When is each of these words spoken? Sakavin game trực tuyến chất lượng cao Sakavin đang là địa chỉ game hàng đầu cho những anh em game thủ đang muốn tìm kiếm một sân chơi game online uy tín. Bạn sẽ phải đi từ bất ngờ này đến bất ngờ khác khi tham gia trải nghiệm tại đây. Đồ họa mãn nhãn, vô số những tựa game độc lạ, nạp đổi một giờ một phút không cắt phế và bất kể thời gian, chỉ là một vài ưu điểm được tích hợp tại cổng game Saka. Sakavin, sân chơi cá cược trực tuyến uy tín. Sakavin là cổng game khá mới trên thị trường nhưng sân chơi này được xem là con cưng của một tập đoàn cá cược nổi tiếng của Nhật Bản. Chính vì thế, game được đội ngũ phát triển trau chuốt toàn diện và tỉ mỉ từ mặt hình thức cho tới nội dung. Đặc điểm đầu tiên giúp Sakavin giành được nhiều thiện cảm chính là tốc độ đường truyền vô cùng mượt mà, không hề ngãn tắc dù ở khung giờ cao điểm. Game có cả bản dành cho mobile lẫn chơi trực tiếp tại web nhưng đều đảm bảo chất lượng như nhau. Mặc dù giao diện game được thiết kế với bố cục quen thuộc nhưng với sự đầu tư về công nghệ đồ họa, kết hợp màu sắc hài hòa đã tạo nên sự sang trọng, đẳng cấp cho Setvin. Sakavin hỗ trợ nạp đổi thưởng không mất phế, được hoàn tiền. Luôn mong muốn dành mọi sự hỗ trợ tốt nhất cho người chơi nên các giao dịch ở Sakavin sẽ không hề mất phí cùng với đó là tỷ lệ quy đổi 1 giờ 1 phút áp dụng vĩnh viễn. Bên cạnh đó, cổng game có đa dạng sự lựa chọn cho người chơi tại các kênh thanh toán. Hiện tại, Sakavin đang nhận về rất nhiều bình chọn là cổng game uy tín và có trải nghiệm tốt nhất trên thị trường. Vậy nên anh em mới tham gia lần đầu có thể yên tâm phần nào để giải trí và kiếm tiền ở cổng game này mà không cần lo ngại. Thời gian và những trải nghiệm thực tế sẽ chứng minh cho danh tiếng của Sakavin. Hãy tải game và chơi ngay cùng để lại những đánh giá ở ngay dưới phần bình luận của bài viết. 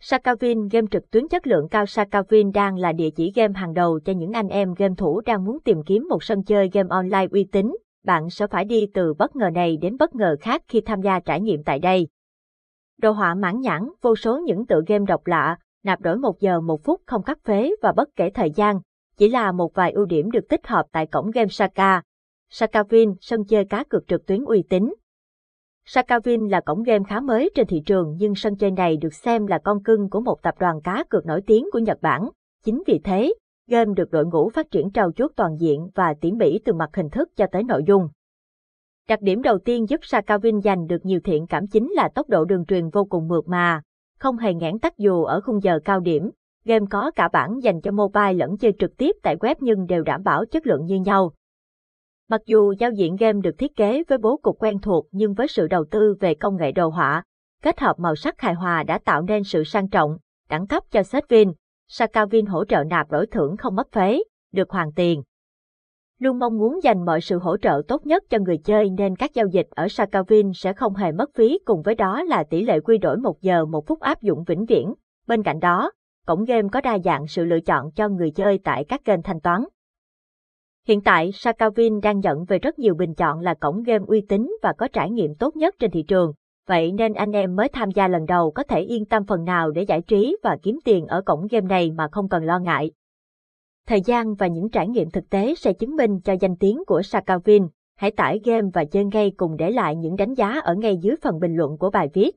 Sakavin 0.00 0.68
game 0.68 0.86
trực 0.90 1.10
tuyến 1.10 1.28
chất 1.28 1.46
lượng 1.46 1.68
cao 1.68 1.86
Sakavin 1.86 2.52
đang 2.52 2.76
là 2.76 2.92
địa 2.92 3.10
chỉ 3.10 3.32
game 3.34 3.52
hàng 3.56 3.74
đầu 3.74 4.00
cho 4.04 4.12
những 4.12 4.32
anh 4.32 4.48
em 4.48 4.74
game 4.74 4.94
thủ 4.94 5.20
đang 5.20 5.44
muốn 5.44 5.58
tìm 5.64 5.82
kiếm 5.82 6.06
một 6.08 6.22
sân 6.22 6.42
chơi 6.42 6.70
game 6.72 6.88
online 6.90 7.26
uy 7.30 7.44
tín. 7.52 7.76
Bạn 8.04 8.30
sẽ 8.30 8.46
phải 8.46 8.64
đi 8.64 8.86
từ 8.94 9.14
bất 9.14 9.36
ngờ 9.36 9.50
này 9.50 9.76
đến 9.76 9.96
bất 9.98 10.14
ngờ 10.14 10.36
khác 10.40 10.62
khi 10.68 10.80
tham 10.80 11.00
gia 11.00 11.20
trải 11.20 11.40
nghiệm 11.40 11.64
tại 11.64 11.78
đây. 11.78 12.08
Đồ 12.98 13.10
họa 13.10 13.34
mãn 13.34 13.60
nhãn, 13.60 13.88
vô 14.02 14.16
số 14.16 14.38
những 14.38 14.66
tựa 14.66 14.80
game 14.86 15.04
độc 15.04 15.26
lạ, 15.26 15.58
nạp 15.84 16.00
đổi 16.00 16.16
một 16.16 16.40
giờ 16.40 16.60
một 16.60 16.84
phút 16.84 17.00
không 17.06 17.22
cắt 17.22 17.38
phế 17.44 17.70
và 17.82 17.92
bất 17.92 18.08
kể 18.16 18.30
thời 18.30 18.50
gian, 18.50 18.80
chỉ 19.16 19.28
là 19.28 19.52
một 19.52 19.74
vài 19.74 19.92
ưu 19.92 20.04
điểm 20.06 20.30
được 20.30 20.48
tích 20.48 20.66
hợp 20.66 20.86
tại 20.92 21.06
cổng 21.06 21.30
game 21.30 21.48
Saka. 21.48 22.02
Sakavin, 22.50 23.14
sân 23.20 23.44
chơi 23.44 23.64
cá 23.64 23.84
cược 23.84 24.08
trực 24.08 24.26
tuyến 24.26 24.44
uy 24.44 24.62
tín. 24.62 24.94
Sakavin 25.90 26.48
là 26.48 26.60
cổng 26.60 26.82
game 26.82 27.04
khá 27.08 27.20
mới 27.20 27.50
trên 27.54 27.66
thị 27.66 27.82
trường 27.86 28.16
nhưng 28.18 28.34
sân 28.34 28.56
chơi 28.56 28.70
này 28.70 28.96
được 28.96 29.14
xem 29.14 29.46
là 29.46 29.58
con 29.58 29.82
cưng 29.82 30.10
của 30.10 30.20
một 30.20 30.42
tập 30.42 30.54
đoàn 30.58 30.80
cá 30.80 31.04
cược 31.10 31.26
nổi 31.26 31.42
tiếng 31.46 31.68
của 31.72 31.78
Nhật 31.78 31.98
Bản. 32.02 32.28
Chính 32.64 32.82
vì 32.86 33.00
thế, 33.04 33.34
game 33.68 33.94
được 33.96 34.10
đội 34.10 34.26
ngũ 34.26 34.50
phát 34.50 34.70
triển 34.70 34.90
trau 34.90 35.12
chuốt 35.12 35.32
toàn 35.36 35.56
diện 35.60 35.88
và 35.94 36.14
tỉ 36.20 36.32
mỉ 36.32 36.58
từ 36.64 36.72
mặt 36.72 36.96
hình 36.96 37.10
thức 37.10 37.28
cho 37.36 37.46
tới 37.52 37.62
nội 37.62 37.82
dung. 37.86 38.08
Đặc 39.08 39.22
điểm 39.22 39.42
đầu 39.42 39.58
tiên 39.58 39.88
giúp 39.88 40.00
Sakavin 40.02 40.60
giành 40.60 40.86
được 40.86 41.04
nhiều 41.04 41.20
thiện 41.24 41.46
cảm 41.46 41.66
chính 41.66 41.92
là 41.92 42.08
tốc 42.14 42.28
độ 42.28 42.44
đường 42.44 42.64
truyền 42.64 42.88
vô 42.88 43.04
cùng 43.04 43.28
mượt 43.28 43.48
mà, 43.48 43.82
không 44.18 44.36
hề 44.36 44.54
ngãn 44.54 44.78
tắc 44.78 44.98
dù 44.98 45.24
ở 45.24 45.40
khung 45.40 45.62
giờ 45.62 45.78
cao 45.84 46.00
điểm. 46.00 46.30
Game 46.64 46.86
có 46.90 47.10
cả 47.10 47.28
bản 47.32 47.58
dành 47.62 47.80
cho 47.80 47.90
mobile 47.90 48.32
lẫn 48.32 48.56
chơi 48.56 48.72
trực 48.78 48.96
tiếp 48.96 49.16
tại 49.22 49.36
web 49.36 49.54
nhưng 49.60 49.86
đều 49.86 50.02
đảm 50.02 50.22
bảo 50.22 50.44
chất 50.44 50.66
lượng 50.66 50.84
như 50.84 51.00
nhau. 51.00 51.32
Mặc 52.30 52.40
dù 52.46 52.72
giao 52.78 52.90
diện 52.90 53.16
game 53.16 53.40
được 53.40 53.58
thiết 53.58 53.76
kế 53.76 54.02
với 54.08 54.18
bố 54.18 54.36
cục 54.36 54.58
quen 54.58 54.78
thuộc 54.78 55.06
nhưng 55.12 55.34
với 55.34 55.48
sự 55.48 55.66
đầu 55.66 55.84
tư 55.90 56.14
về 56.20 56.34
công 56.34 56.56
nghệ 56.56 56.72
đồ 56.72 56.88
họa, 56.88 57.22
kết 57.62 57.80
hợp 57.80 57.98
màu 57.98 58.16
sắc 58.16 58.40
hài 58.40 58.54
hòa 58.54 58.82
đã 58.82 58.98
tạo 58.98 59.22
nên 59.22 59.44
sự 59.44 59.64
sang 59.64 59.88
trọng, 59.88 60.18
đẳng 60.48 60.66
cấp 60.66 60.82
cho 60.90 61.02
Setvin. 61.02 61.52
Sakavin 61.88 62.46
hỗ 62.46 62.64
trợ 62.64 62.84
nạp 62.84 63.10
đổi 63.10 63.26
thưởng 63.26 63.56
không 63.56 63.74
mất 63.74 63.92
phế, 63.92 64.22
được 64.52 64.70
hoàn 64.70 64.92
tiền. 64.92 65.22
Luôn 66.18 66.38
mong 66.38 66.58
muốn 66.58 66.82
dành 66.82 67.04
mọi 67.04 67.20
sự 67.20 67.38
hỗ 67.38 67.56
trợ 67.56 67.82
tốt 67.88 68.06
nhất 68.06 68.24
cho 68.30 68.38
người 68.38 68.58
chơi 68.58 68.90
nên 68.90 69.16
các 69.16 69.34
giao 69.34 69.46
dịch 69.46 69.66
ở 69.70 69.88
Sakavin 69.88 70.52
sẽ 70.54 70.72
không 70.72 70.94
hề 70.94 71.12
mất 71.12 71.34
phí 71.34 71.58
cùng 71.64 71.82
với 71.82 71.94
đó 71.94 72.22
là 72.22 72.44
tỷ 72.44 72.64
lệ 72.64 72.80
quy 72.80 72.98
đổi 72.98 73.16
1 73.16 73.40
giờ 73.40 73.64
1 73.64 73.86
phút 73.86 74.00
áp 74.00 74.22
dụng 74.22 74.44
vĩnh 74.46 74.64
viễn. 74.64 74.94
Bên 75.26 75.42
cạnh 75.42 75.60
đó, 75.60 75.90
cổng 76.26 76.44
game 76.44 76.68
có 76.72 76.80
đa 76.80 76.98
dạng 76.98 77.26
sự 77.26 77.44
lựa 77.44 77.60
chọn 77.60 77.90
cho 77.90 78.08
người 78.08 78.30
chơi 78.30 78.58
tại 78.64 78.84
các 78.84 79.04
kênh 79.04 79.22
thanh 79.22 79.40
toán. 79.40 79.64
Hiện 80.88 81.00
tại, 81.00 81.32
Sakavin 81.32 82.00
đang 82.00 82.20
nhận 82.20 82.44
về 82.44 82.58
rất 82.58 82.78
nhiều 82.78 82.94
bình 82.94 83.14
chọn 83.14 83.40
là 83.40 83.54
cổng 83.54 83.82
game 83.82 84.04
uy 84.06 84.20
tín 84.20 84.56
và 84.62 84.72
có 84.78 84.88
trải 84.88 85.10
nghiệm 85.10 85.34
tốt 85.34 85.56
nhất 85.56 85.74
trên 85.78 85.90
thị 85.90 86.02
trường. 86.02 86.32
Vậy 86.68 86.92
nên 86.92 87.12
anh 87.12 87.32
em 87.32 87.56
mới 87.56 87.68
tham 87.68 87.90
gia 87.90 88.08
lần 88.08 88.26
đầu 88.26 88.50
có 88.50 88.62
thể 88.62 88.80
yên 88.80 89.04
tâm 89.04 89.24
phần 89.26 89.44
nào 89.44 89.70
để 89.70 89.82
giải 89.82 90.02
trí 90.02 90.36
và 90.42 90.56
kiếm 90.62 90.78
tiền 90.84 91.06
ở 91.06 91.22
cổng 91.22 91.46
game 91.50 91.66
này 91.66 91.90
mà 91.90 92.08
không 92.12 92.28
cần 92.28 92.44
lo 92.44 92.58
ngại. 92.58 92.90
Thời 93.86 94.00
gian 94.00 94.34
và 94.34 94.46
những 94.46 94.68
trải 94.70 94.88
nghiệm 94.88 95.10
thực 95.10 95.30
tế 95.30 95.54
sẽ 95.54 95.72
chứng 95.72 95.96
minh 95.96 96.20
cho 96.20 96.32
danh 96.40 96.56
tiếng 96.56 96.82
của 96.86 97.02
Sakavin. 97.02 97.68
Hãy 97.96 98.10
tải 98.10 98.40
game 98.44 98.68
và 98.74 98.84
chơi 98.84 99.04
ngay 99.04 99.32
cùng 99.36 99.56
để 99.56 99.70
lại 99.70 99.96
những 99.96 100.16
đánh 100.16 100.34
giá 100.34 100.60
ở 100.62 100.74
ngay 100.74 100.96
dưới 100.96 101.16
phần 101.22 101.40
bình 101.40 101.56
luận 101.56 101.78
của 101.78 101.90
bài 101.90 102.08
viết. 102.14 102.36